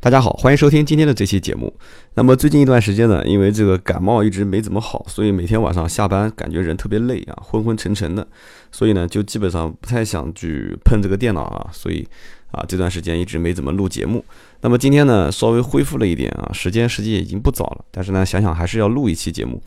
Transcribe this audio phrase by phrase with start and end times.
[0.00, 1.74] 大家好，欢迎收听今天的这期节目。
[2.14, 8.24] 那么最近一段时间呢，因为这个感冒一直没怎么好，所以每天晚上下班感觉人特别累啊，昏昏沉沉的，
[8.70, 12.06] 所以呢就基本上不太想去碰这个电脑啊，所以
[12.52, 14.24] 啊这段时间一直没怎么录节目。
[14.60, 19.60] 那么今天呢稍微恢复了一点啊，时间实际已经不早了，但是呢想想还是要录一期节目。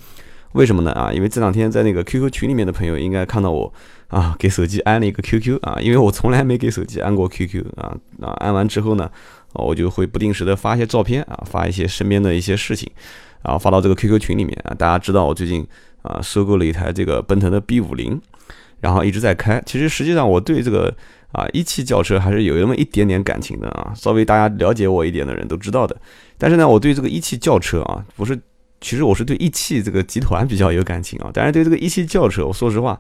[0.54, 0.92] 为什么呢？
[0.94, 3.74] 啊，因为这两天在那个 QQ 群里面的朋友应该看到我
[4.08, 9.12] 啊给手机安了一个 QQ 啊，因为我从来没给手机安过 QQ 啊啊安完之后呢。
[9.54, 12.90] 哦，我就会不定时的发一些照片啊，发一些身边的一些事情，
[13.44, 14.74] 然后发到这个 QQ 群里面啊。
[14.74, 15.68] 大家知道我最近
[16.04, 18.22] 啊收购了一台这个奔腾的 B 五零，
[18.80, 19.62] 然后一直在开。
[19.66, 20.96] 其实实际上我对这个
[21.34, 23.92] 啊一汽轿车还是有那么一点点感情的啊。
[23.94, 25.96] 稍微大家了解我一点的人都知道的。
[26.38, 28.40] 但是呢，我对这个一汽轿车啊，不是，
[28.80, 31.30] 其实我是对一汽这个集团比较有感情啊。
[31.34, 32.98] 但是对这个一汽轿车，我说实话，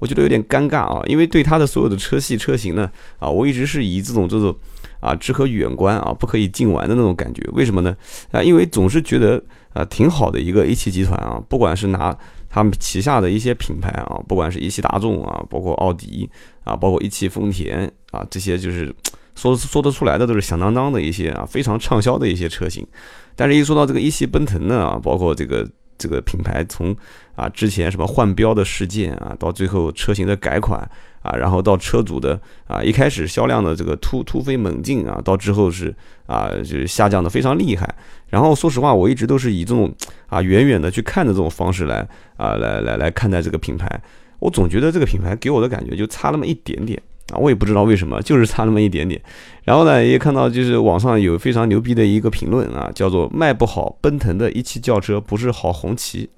[0.00, 2.90] 我觉得有点尴尬啊，因为对它的所有的车系车型呢
[3.20, 4.52] 啊，我一直是以这种这种。
[5.00, 7.96] 啊，只可远观啊，不可以近玩的那种感觉，为什么呢？
[8.32, 9.42] 啊，因为总是觉得
[9.72, 12.16] 啊，挺好的一个一汽集团啊，不管是拿
[12.48, 16.28] 他们旗下的一些品牌啊，不管是一汽大众啊，包括奥迪
[16.64, 18.94] 啊，包括一汽丰田啊，这些就是
[19.34, 22.86] 说说得出来的都是响当当的一些啊，非常畅销的一些车型。
[23.34, 26.94] 但是，一说到这个一汽奔腾呢啊，包括这个这个品牌从
[27.34, 30.88] 啊之前什么换标的事件啊，到最后车型的改款。
[31.22, 35.92] 啊，然后到车主的啊，一开始销量的这个突突飞猛进啊，到之后是
[36.24, 37.92] 啊，就是下降的非常厉害。
[38.28, 39.92] 然后说实话，我一直都是以这种
[40.28, 44.00] 啊远远的去看的这种方式来啊来来来看待这个品牌。
[44.38, 47.02] 我总觉得这个品牌给我的感觉就差那么一点点
[47.32, 49.20] 啊，我也不知道为什么，就是差那么一点点。
[49.64, 56.30] 然后呢，也看到就是网上有非常牛逼的一个评论啊，叫做卖不好奔腾的一汽轿车不是好红旗。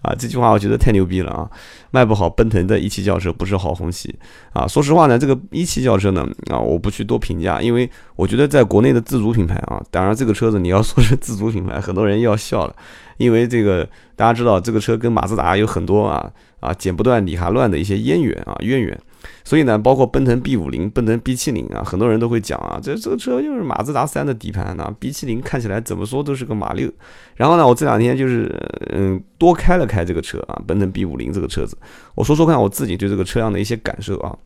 [0.00, 1.50] 啊，这句话我觉得太牛逼了啊！
[1.90, 4.14] 卖不好奔腾的一汽轿车不是好红旗
[4.52, 4.64] 啊！
[4.64, 12.76] 说实话呢，这个一汽轿车呢，啊，我不去多评价，因为我觉得在国内的自主品牌啊，当然这个车子你要说是自主品牌，很多人要笑了，
[13.16, 13.84] 因为这个
[14.14, 16.30] 大家知道这个车跟马自达有很多啊
[16.60, 18.96] 啊剪不断理还乱的一些渊源啊渊源。
[19.44, 26.90] 所以呢，包括奔腾 B 五零、奔腾 B 七零啊，很多人都会讲啊，这这个车就是马自达三的底盘呢，B 七零看起来怎么说都是个马六。
[27.36, 28.54] 然后呢，我这两天就是
[28.92, 31.76] 嗯多开了开这个车啊，奔腾 B 五零这个车子，
[32.14, 34.36] 我说说看我自己对这个车辆的一些感受啊。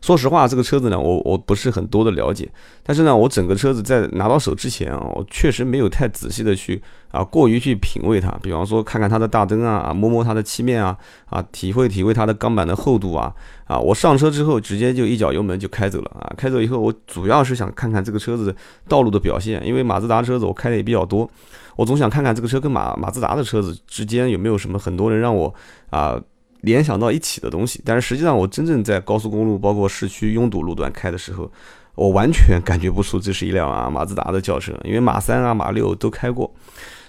[0.00, 2.48] 说实话，这个车子呢，我我不是很多的了解，
[2.82, 8.30] 但是呢，我整个车子在拿到手之前啊，我确实没有太仔细的去啊，过于去品味它。
[8.42, 13.34] 比方说，看看它的大灯啊，啊，摸摸它的漆面啊，啊，体会体会它的钢板的厚度啊，
[13.66, 18.54] 啊，我上车之后直接就一脚油门就开走了啊，开走以后，我主要是想看看这个车子
[18.86, 21.28] 道路的表现，因为马自达车子我开的也比较多，
[21.76, 25.52] 我总想看看这个车跟马马自达的车子之间有没有什么很多人让我
[25.90, 26.20] 啊。
[26.62, 31.50] 联想到一起的东西，但是实际上我真正在高速公路，包括市区拥堵路段开的时候，
[31.94, 36.52] 我完全感觉不出这是一辆啊马自达的轿车，因为马三啊马六都开过，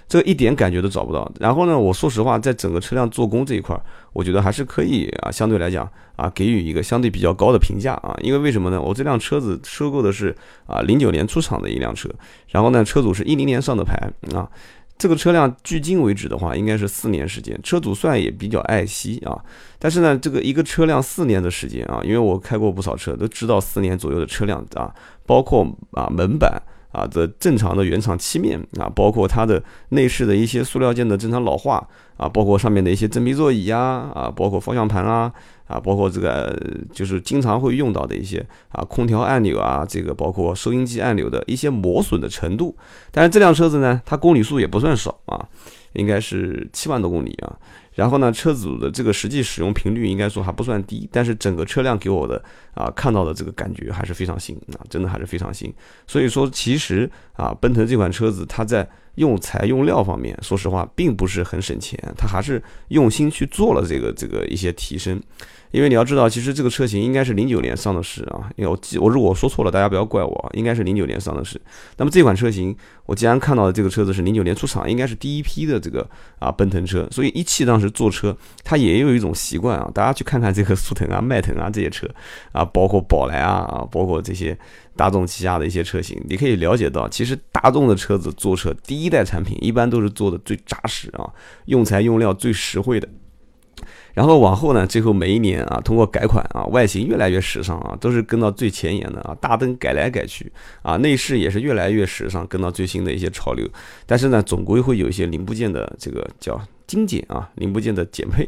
[0.07, 1.31] 这一点感觉都找不到。
[1.39, 3.79] 然后呢，我说实话，在整个车辆做工这一块，
[4.13, 8.81] 我觉得还是可以啊，相对来讲啊，给予一个相对比较高的评价啊，因为为什么呢？
[8.81, 10.35] 我这辆车子收购的是
[10.67, 12.09] 啊零九年出厂的一辆车，
[12.47, 13.95] 然后呢，车主是一零年上的牌
[14.35, 14.49] 啊。
[14.99, 19.33] 这个车辆距今为止的话，应该是四年时间，车主算也比较爱惜啊。
[19.79, 24.93] 但是呢，这个一个车辆四年的时间啊，因为我开过不少车，都知道四年左右的车辆啊，
[25.25, 26.61] 包括啊门板
[26.91, 33.79] 啊的正常的原厂漆面啊，包括它的内饰的一些塑料件的正常老化啊，包括上面的一些真皮座椅呀
[34.13, 35.31] 啊，包括方向盘啊。
[35.69, 36.59] 啊，包括这个
[36.91, 42.75] 就是经常会用到的一些啊，空调按钮啊，这个包括收音机按钮的一些磨损的程度。
[43.11, 45.47] 但是这辆车子呢，它公里数也不算少啊，
[45.93, 47.55] 应该是七万多公里啊。
[47.99, 52.41] 然后呢，车主的这个实际使用频率应该说还不算低，但是整个车辆给我的
[52.73, 55.73] 啊看到的这个感觉还是非常新啊，真的还是非常新。
[56.07, 58.89] 所以说，其实啊，奔腾这款车子它在
[59.19, 65.21] 用材用料方面，说实话并不是很省钱，它还是用心去做了这个这个一些提升。
[65.71, 71.61] 因为你要知道，其实这个车型应该是零九年上的市啊，因为我记我如果说错了，大家不要怪我，应该是零九年上的市。
[71.97, 72.75] 那么这款车型，
[73.05, 82.09] 我既然看到的这个车子是零九年出厂，应该是第一批的这个啊奔腾车，所以一汽当时做车，它也有一种习惯啊，大家去看看这个速腾啊、迈腾啊这些车
[82.51, 84.57] 啊，包括宝来啊，包括这些
[84.99, 91.23] 大众旗下的一些车型，你可以了解到，其实大众的车子做车第一代产品一般都是做的最扎实啊，
[91.67, 93.07] 用材用料最实惠的。
[94.13, 100.51] 然后往后呢，最后每一年啊，通过改款啊，外形越来越时尚啊，都是跟到最前沿的啊，大灯改来改去
[100.81, 103.65] 啊，内饰也是越来越时尚，跟到最新的一些潮流。
[104.05, 108.45] 但是呢，总归会有一些零部件的这个叫精简啊，零部件的减配。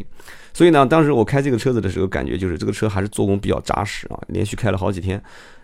[0.52, 5.22] 所以呢，当时我开这个车子的时候，感觉就是这个车还是做工比较扎实啊，连续开了好几天。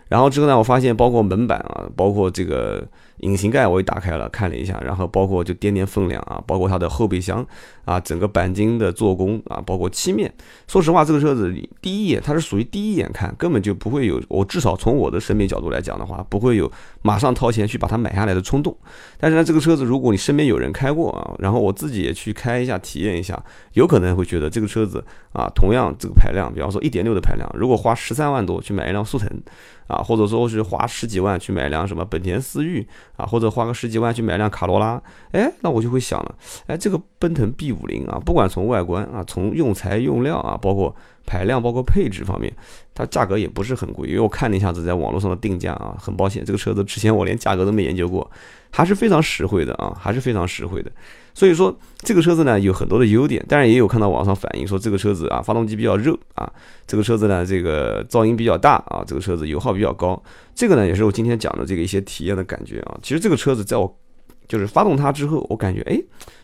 [0.08, 2.86] 然后之后呢，我发现包括门板啊，包括这个。
[3.18, 7.44] 引擎盖我也打开了，看了一下，然后包括就掂掂分量啊，包括它的后备箱
[7.84, 10.32] 啊，整个钣金的做工啊，包括漆面。
[10.66, 16.70] 说实话，这个车子第一眼它是属于第一眼看，根本就不会有我至少从我的审美角度来讲的话，不会有
[17.02, 18.76] 马上掏钱去把它买下来的冲动。
[19.18, 23.42] 但是呢，这个车子如果你身边有人开过啊，然后我自己也去开一下体验一下，
[23.72, 29.28] 有可能会觉得这个车子啊，同样这个排量，比方说一点六的排量，如果花十三万多去买一辆速腾。
[29.88, 32.86] 啊，或者说是花十几万去买一辆什么本田思域
[33.16, 35.00] 啊，或者花个十几万去买辆卡罗拉，
[35.32, 36.34] 哎，那我就会想了，
[36.66, 40.94] 哎，这个奔腾 B 五零啊，不管从外观啊，从用材用料啊，包括
[41.26, 42.52] 排量，包括配置方面，
[42.94, 48.30] 它价格也不是很贵，因为我看了一下子在网络上的定价啊，很抱歉，这个车子之前我连价格都没研究过，
[48.70, 50.90] 还是非常实惠的啊，还是非常实惠的。
[51.38, 56.52] 所以说这个车子呢有很多的优点，当然也有看到网上反映说这个车子啊发动机比较热啊，
[56.84, 60.20] 这个车子呢这个噪音比较大啊，这个车子油耗比较高。
[60.52, 62.98] 这个呢也是我今天讲的这个一些体验的感觉啊。
[63.04, 63.96] 其实这个车子在我
[64.48, 65.96] 就是发动它之后，我感觉哎，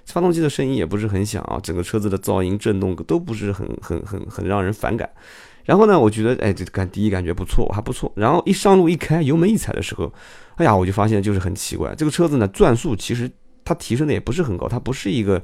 [0.07, 5.11] 发动机的声音也不是很响啊，整个车子的噪音震动都不是很很很很让人反感。
[5.65, 8.13] 然后呢，我觉得哎这感第一感觉不错，还不错。
[8.15, 10.13] 然后一上路一开油门一踩的时候，
[10.55, 13.29] 哎呀我就发现就是很奇怪，这个车子呢转速其实。
[13.65, 15.43] 它提升的也不是很高，它不是一个，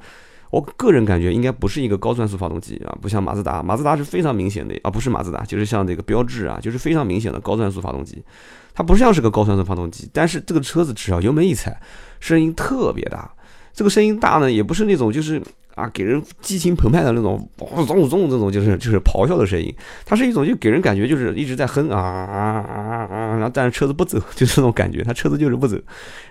[0.50, 8.22] 我个人感觉应该不是一个高转速发动机啊，不像马自达，马自达是非常明显的啊，不是马自达，就是像这个标致啊，就是非常明显的高转速发动机，
[8.75, 11.81] 它不像是个高转速发动机，但是这个车子只要油门一踩，
[12.20, 13.32] 声音特别大，
[13.72, 15.43] 这个声音大呢，也不是那种就是。
[15.75, 19.75] 啊，给人激情澎湃的那种，咚咚咚这种就是就是咆哮的声音，
[20.05, 25.76] 它是一种就给人感觉就是一直在哼啊啊啊啊，然后但是车子不走， 就这种感觉，它车子就是不走。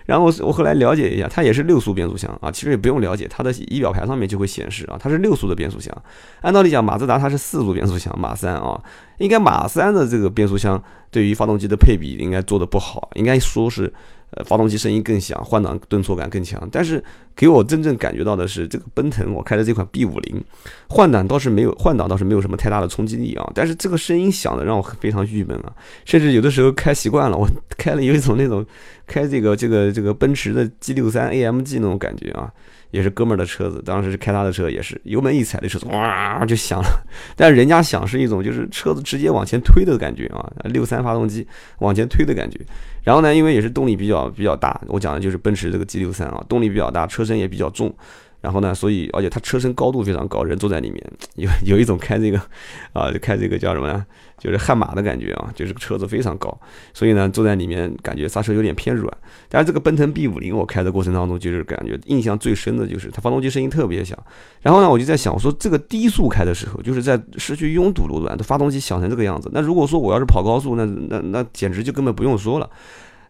[0.06, 5.96] 然后我后来了解一下，它也是六速变速箱啊，其实也不用了解，它的仪表盘上面就会显示啊，它是六速的变速箱。
[6.42, 8.80] 按道理讲，马自达它是四速变速箱，马三啊，
[9.18, 13.92] 应该马三的这个变速箱对于发动机的配比应该做的不好，应该说是。
[14.32, 16.68] 呃，发动机声音更响，换挡顿挫感更强。
[16.70, 17.02] 但是
[17.34, 20.42] 给我真正感觉到的是，这个奔腾我开的这款 B 五零，
[20.88, 23.50] 换挡倒是没有换挡倒是没有什么太大的冲击力啊。
[23.54, 25.72] 但是这个声音响的让我非常郁闷啊，
[26.04, 28.64] 甚至有的时候开习惯了，我开了有一种那种
[29.06, 32.52] 开这个这个这个奔驰的 G 六三 AMG 那种感觉啊。
[32.90, 36.88] 也是哥们儿的车子，当时是开他的车，也是油门一踩，的车子哇就响了。
[37.36, 41.46] 但是人家响是一种就是车子直接往前推的感觉啊，六三发动机
[41.78, 42.58] 往前推的感觉。
[43.02, 47.94] 然后呢，因为也是动力比较比较大，我讲的就是奔驰这个 G 六三啊，动力比较大，车身也比较重。
[48.40, 52.40] 然后呢，所以而且它车身高度非常高，人坐在里面 有有一种开这个
[52.92, 54.04] 啊，开这个叫什么呢？
[54.38, 56.58] 就是悍马的感觉啊，就是车子非常高，
[56.94, 59.14] 所以呢坐在里面感觉刹车有点偏软。
[59.50, 64.18] 但是这个奔腾 B 五零我开的过程当中，就是感觉印象最深的就是它发动机声音特别响。
[64.62, 69.50] 然后呢，我就在想，我说这个低速开的时候，就是在市区拥堵路段，它发动机响成这个样子。
[69.52, 72.70] 那如果说我要是跑高速，那那那简直就根本不用说了。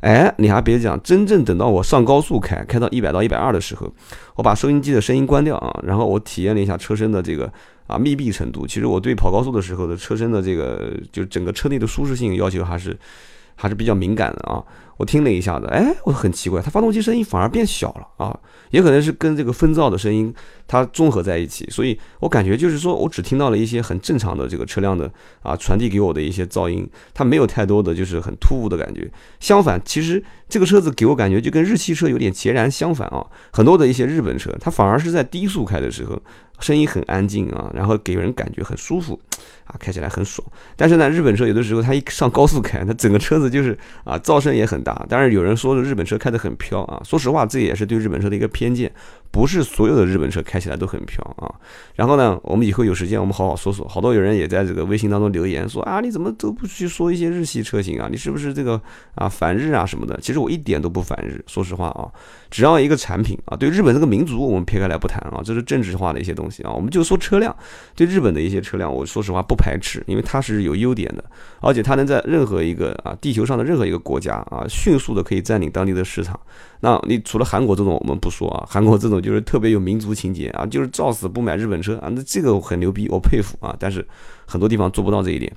[0.01, 3.93] 哎，你还别讲，真正等到我上高速开，开到一百到一百二的时候，
[4.35, 7.53] 我把收音机的声音关掉啊，然后我体验了一下车身的这个
[7.87, 8.67] 啊密闭程度。
[8.67, 12.97] 其实我对跑高速的时候的车身的这个，就整个车内的舒适性要求还是
[13.61, 14.65] 还是比较敏感的啊。
[14.97, 18.39] 我听了一下子，哎，我很奇怪，它发动机声音反而变小了啊，
[18.71, 20.31] 也可能是跟这个风噪的声音
[20.69, 25.11] 它综合在一起，所以我感觉就是说我只听到了一些很正常的这个车辆的
[25.43, 29.11] 啊传递给我的一些噪音，它没有太多的就是很突兀的感觉。
[29.39, 36.21] 相反，其实这个车子给我感觉就跟日系车有点截然相反啊，很多的一些日本车，它反而是在低速开的时候。
[36.61, 39.19] 声音很安静啊，然后给人感觉很舒服，
[39.65, 40.47] 啊，开起来很爽。
[40.77, 45.05] 但是呢，日本车有的时候它一上高速开，它整个车子就是啊，噪声也很大。
[45.09, 48.93] 但是有人说日本车开得很飘啊，说实话，这也是对日本车的一个偏见。
[49.31, 51.53] 不是所有的日本车开起来都很飘啊。
[51.95, 53.87] 然后呢，我们以后有时间我们好好说说。
[53.89, 58.09] 好多有人也在这个微信当中留言说啊，你怎么都不去说一些日系车型啊？
[58.11, 58.81] 你是不是这个
[59.15, 60.19] 啊反日啊什么的？
[60.21, 62.09] 其实我一点都不反日，说实话啊，
[62.51, 67.55] 只要一个产品啊，对日本这个民族我们撇开来不谈啊，这是政治化的一些东西啊，我们就说车辆，
[67.95, 71.25] 对日本的一些车辆，我说实话不排斥，因为它是有优点的，
[71.61, 76.39] 而且它能在任何一个啊地球上的任何一个国家啊，迅速的可以占领当地的市场。
[76.83, 83.75] 那你除了韩国这种我们不说啊，韩国这种就是特别有民族情节啊，就是照死不买日本车啊，那这个很牛逼，我佩服啊。
[83.79, 84.07] 但是
[84.47, 85.53] 很多地方做不到这一点。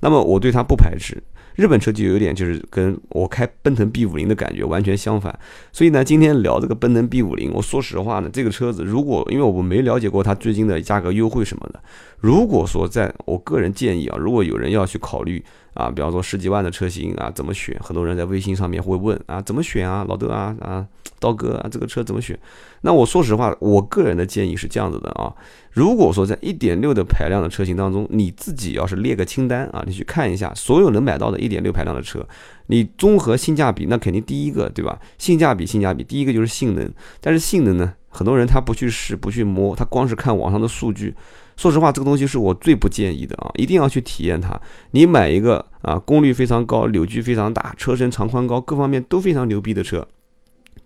[0.00, 1.22] 那么我对它不排斥，
[1.54, 5.38] 日本车就有点就是跟我开奔腾 B 五零的感觉完全相反。
[5.72, 11.80] 所以呢，今天聊这个奔腾 B 五零，我说实话呢，这个车子如果因为我没了解过它最近的价格优惠什么的，
[12.18, 15.44] 如果说在我个人建议啊，如果有人要去考虑。
[15.76, 17.78] 啊，比方说十几万的车型啊，怎么选？
[17.80, 20.04] 很多人在微信上面会问啊，怎么选啊？
[20.08, 20.86] 老豆啊啊，
[21.20, 22.38] 刀哥啊，这个车怎么选？
[22.80, 25.32] 那我说实话，我个人的建议是这样子的啊，
[25.70, 32.26] 如果说在一点六的排量的车型当中，你自己要是列个清单啊，你去看一下所有能买到的一点六排量的车，
[32.66, 34.98] 你综合性价比，那肯定第一个对吧？
[35.18, 36.90] 性价比，性价比，第一个就是性能。
[37.20, 41.14] 但是性能呢，很多人他不去试，不去摸，他光是看网上的数据。
[41.56, 43.50] 说实话，这个东西是我最不建议的啊！
[43.54, 44.60] 一定要去体验它。
[44.90, 50.06] 你买一个啊，功率非常高、扭矩非常大、车身长宽高各方面都非常牛逼的车，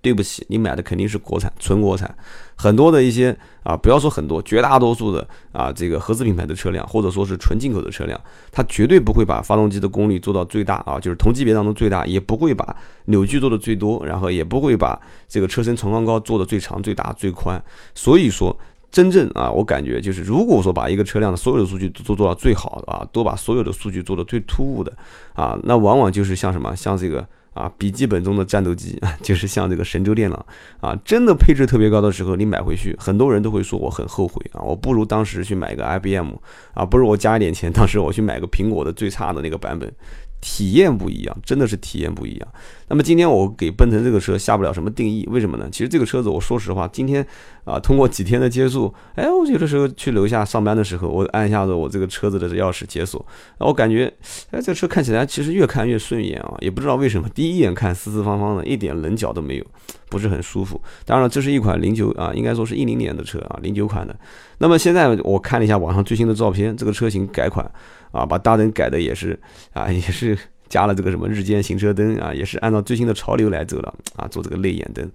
[0.00, 2.14] 对不起，你买的肯定是国产、纯国产。
[2.54, 8.20] 很多的一些啊，不要说很多，绝大多数的啊，这个合资品牌的车辆，或者说是纯进口的车辆，
[8.52, 17.60] 它绝对不会把发动机的功率做到最大啊，就是同级别当中最大，也不会把扭矩做的最多，然后也不会把这个车身长宽高做的最长、最大、最宽。
[17.92, 18.56] 所以说。
[18.90, 24.92] 真正啊，我感觉就是，如果说把一个车辆的所有的数据都做到最好的啊，都把所有的数据做到最突兀的
[25.34, 30.44] 啊，那往往就是像什么，像这个啊笔记本中的战斗机，就是像这个神州电脑
[30.80, 36.32] 啊，真的配置特别高的时候，你买回去，很多人都会说我很后悔啊，我不如当时去买个 IBM
[36.74, 39.92] 啊，不如我加一点钱，当时我去买个苹果的最差的那个版本。
[40.40, 42.48] 体验不一样，真的是体验不一样。
[42.88, 45.68] 那么今天我给奔腾这个车下不了什么定义，为什么呢？
[45.70, 47.24] 其实这个车子，我说实话，今天
[47.64, 53.24] 啊，通过几天的接触，哎，我有的时候去楼下上班的时候，我按一下子我这个车子的钥匙解锁，
[53.58, 54.12] 我感觉，
[54.50, 59.64] 哎，这车看起来其实越看越顺眼啊，也不知道为什么，第一眼看四四方方的，一点棱角都没有，
[60.08, 60.80] 不是很舒服。
[61.04, 64.16] 当然了，这是一款零九啊，应该说是一零年的车啊，零九款的。
[64.58, 67.70] 那么现在我看了一下网上最新的照片，这个车型改款。
[68.12, 69.38] 啊，把大灯改的也是
[69.72, 70.36] 啊，也是
[70.68, 75.10] 加了这个什么日间行车灯啊，也是按照最新的潮流来走了啊，做这个泪眼灯。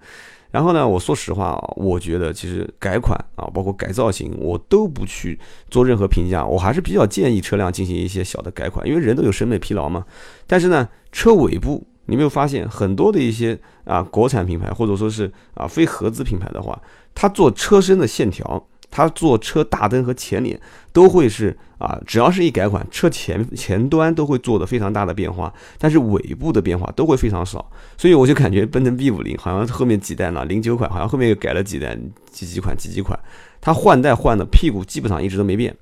[0.50, 5.38] 然后呢，我说实话啊，我觉得其实改款啊，包括改造型，我都不去
[5.68, 10.06] 做任何评价，我还是比较建议车辆进行一些小的改款，因为人都有审美疲劳嘛。
[10.46, 16.80] 但是呢，车尾部你没有发现很多的一些啊国产品牌或者说是啊非合资品牌的话，
[17.14, 18.66] 它做车身的线条。
[18.96, 20.58] 它做车大灯和前脸
[20.90, 31.94] 都会是啊，只要是一改款，车前前端都会做的非常大的变化，但是尾部的变化都会非常少，所以我就感觉奔腾 B 五零好像后面几代呢，零九款好像后面又改了几代
[32.30, 33.18] 几几款几几款，
[33.60, 35.76] 它换代换的屁股基本上一直都没变。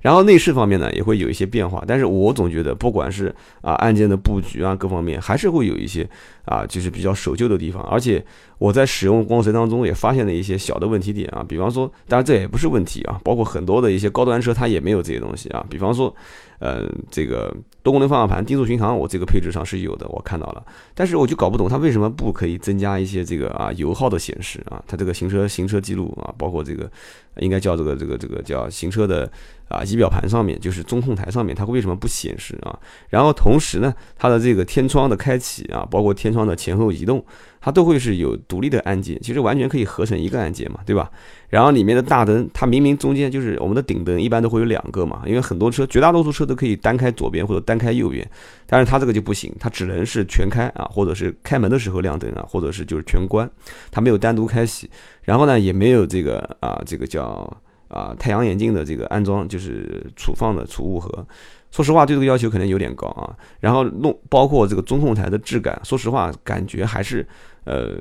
[0.00, 6.08] 然后内饰方面呢，也会有一些变化，但是我总觉得，不管是啊按键的布局啊，各方面还是会有一些
[6.44, 7.82] 啊，就是比较守旧的地方。
[7.84, 8.24] 而且
[8.58, 16.14] 我在使用光随当中也发现了一些小的问题点啊，比方说，当然这也不是问题啊，包括很多的一些高端车它也没有这些东西啊，比方说。
[16.58, 20.64] 呃，这个多功能方向盘、定速巡航，我这个配置上是有的，我看到了。
[20.94, 24.82] 但是我就搞不懂它为什么不可以增加一些这个啊油耗的显示啊？
[24.86, 26.90] 它这个行车行车记录啊，包括这个
[27.36, 29.30] 应该叫这个这个这个叫行车的
[29.68, 32.76] 啊仪表盘上面，就是中控台上面，它为什么不显示啊？
[33.08, 37.24] 然后同时呢，它的这个天窗的开启啊，包括天窗的前后移动。
[37.60, 41.10] 它都会是有独立的按键，其实完全可以合成一个按键嘛，对吧？
[41.48, 48.28] 然后里面的大灯，它明明中间就是我们的顶灯，一般都会有两个嘛，因为很多车，绝大多数车都可以单开左边或者单开右边，
[48.66, 53.48] 但是它这个就不行，它只能是全开啊，或者是开门的时候亮灯啊，或者是就是全关，
[53.90, 54.88] 它没有单独开启，
[55.22, 57.50] 然后呢也没有这个啊这个叫
[57.88, 61.26] 啊太阳眼镜的这个安装，就是储放的储物盒。
[61.70, 63.36] 说实话，对这个要求可能有点高啊。
[63.60, 67.26] 然后弄包括这个中控台的质感，说实话，感觉还是，
[67.64, 67.98] 呃，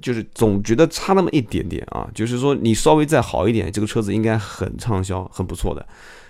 [0.00, 2.08] 就是总觉得差那么一点点啊。
[2.14, 5.84] 就是说，你稍微再好一点，这个车子应该很畅销，很不错的。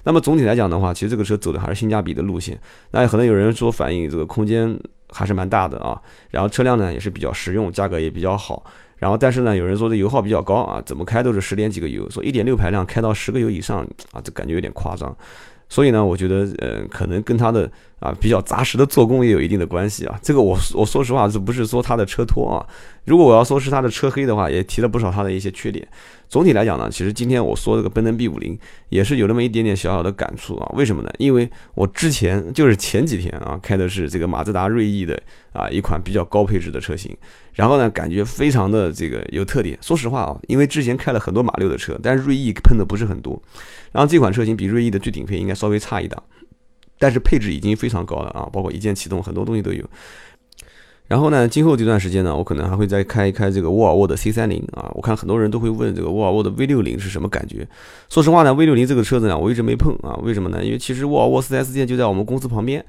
[0.05, 2.59] 那么总体来讲的话，其实这个车走的还是性价比的路线。
[2.93, 4.75] 那可能有人说反映这个空间
[5.11, 6.01] 还是蛮大的啊。
[6.31, 8.65] 然后车辆呢也是比较实用，价格也比较好。
[8.99, 15.17] 然后但是呢，有人说这油耗比较高啊，怎么开都是十点几个油，说一点六排量开到十个油以上啊，这感觉有点夸张。
[15.69, 20.19] 所以呢，我觉得，呃，可能跟它的啊比较扎实的做工也有一定的关系啊。
[20.23, 22.65] 这个我我说实话，这不是说它的车托啊。
[23.05, 25.87] 如果我要说是它的车黑的话，也提了不少它的一些缺点。
[26.29, 28.59] 总体来讲呢，其实今天我说这个奔腾 B 五零
[28.91, 30.71] 也是有那么一点点小小的感触啊。
[30.75, 31.11] 为什么呢？
[31.19, 35.19] 因为我之前就是前几天啊开的是这个马自达锐意的
[35.55, 37.17] 啊一款比较高配置的车型，
[37.55, 39.79] 然后呢感觉非常的这个有特点。
[39.81, 43.43] 说实话啊，因为之前开了很多马六的车，但锐意喷的不是很多。
[43.91, 46.23] 然后这款车型比锐意的最顶配应该稍微差一档，
[46.99, 49.85] 但是配置已经非常高了啊，包括一键启动很多东西都有。
[51.07, 54.93] 然后呢，今后这段时间呢，我可能还会再开一开这个沃尔沃的 C 三零啊。
[54.95, 57.67] 我看很多人都会问这个沃尔沃的 V 六零是什么感觉。
[58.11, 60.21] 说实话呢，V 六零这个车子呢，我一直没碰啊。
[60.23, 60.63] 为什么呢？
[60.63, 62.85] 因为其实沃尔沃 4S 店就在我们公司旁边。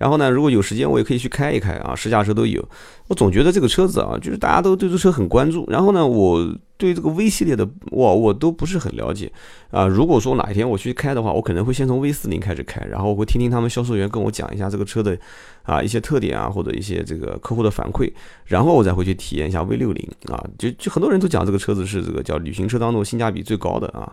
[0.00, 2.66] 然后呢，如果有时间，我也可以去开一开啊，试驾车都有。
[3.06, 5.68] 我总觉得这个车子啊，就是大家都对这车很关注。
[5.68, 6.42] 然后呢，我
[6.78, 9.30] 对这个 V 系列的，我我都不是很了解
[9.70, 9.86] 啊。
[9.86, 15.18] 如果说哪一天我去开的话，我可能会先从 V 四零开始开，然后我会听听他们销售员跟我讲一下这个车的
[15.64, 18.10] 啊一些特点啊，或者一些这个客户的反馈，
[18.46, 20.42] 然后我再回去体验一下 V 六零啊。
[20.58, 24.10] 就就很多人都讲这个车子是这个叫旅行车当中性价比最高的啊。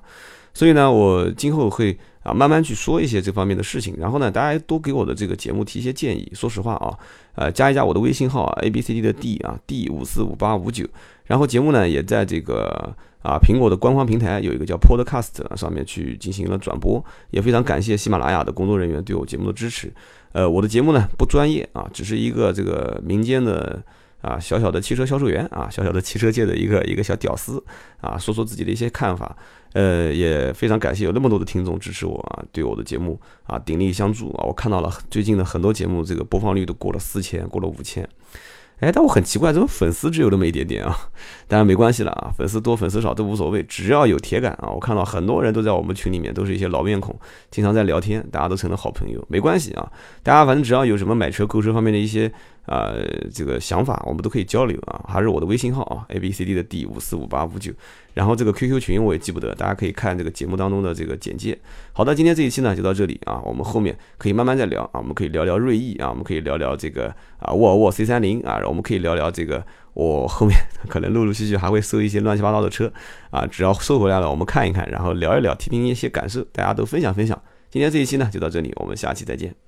[0.57, 3.93] 所以呢，我今后会啊慢慢去说一些这方面的事情。
[3.95, 6.27] 然后呢，大家多给我的这个节目提一些建议。
[6.33, 6.97] 说实话啊，
[7.35, 10.83] 呃，加一加我的微信号啊，A B C D 的 D 啊，D 五四五八五九。
[11.25, 17.05] 然后节目呢也在这个啊苹果的官方平台有一个叫 Podcast 上面去进行了转播。
[17.29, 19.93] 也非常感谢喜马拉雅的工作人员对我节目的支持。
[20.31, 23.79] 呃，我的节目呢不专业啊，只是一个这个民间的。
[24.21, 27.63] 啊，小小的汽车销售员啊，小小的汽车界的一个一个小屌丝
[28.01, 29.35] 啊，说说自己的一些看法。
[29.73, 34.45] 呃，也非常感谢有那么多的听众支持我啊，对我的节目啊鼎力相助啊。
[34.47, 38.07] 我看到了最近的很多节目，这个播放率都过了四千，过了五千。
[38.79, 40.95] 哎，但我很奇怪，怎么粉丝只有那么一点点啊？
[41.47, 44.69] 当然没关系了啊，粉丝多粉丝少都无所谓，只要有铁杆啊。
[44.69, 47.15] 我看到很多人都在我们群里面，都是一些老面孔，
[47.51, 49.23] 经常在聊天，大家都成了好朋友。
[49.29, 49.91] 没关系啊，
[50.23, 52.31] 大家反正只要有什么买车购车方面的一些。
[52.67, 52.93] 啊，
[53.33, 57.71] 这个想法我们都可以交流啊，还是我的微信号啊，A B C D 的 D 五四五八五九，
[58.13, 61.57] 然后这个 QQ 群我也记不得，大家可以看这个节目当中的这个简介。
[61.93, 67.07] 好的，今天这一期呢就到这里啊，我们后面可以慢慢再聊啊，我们可以聊聊锐意啊，我们可以聊聊这个
[67.39, 70.55] 啊沃尔沃 C 三零啊，我们可以聊聊这个我后面
[70.89, 72.91] 可能陆陆续续还会收一些乱七八糟的车
[73.31, 77.41] 啊，只要收回来了，我们看一看，然后聊一聊，听听一些感受，大家都分享分享。
[77.69, 79.66] 今天这一期呢就到这里，我们下期再见。